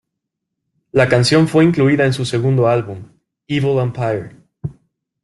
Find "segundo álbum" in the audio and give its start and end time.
2.25-3.03